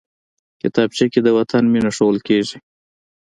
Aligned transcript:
کتابچه 0.61 1.05
کې 1.11 1.19
د 1.23 1.27
وطن 1.37 1.63
مینه 1.73 1.91
ښودل 1.95 2.17
کېږي 2.27 2.57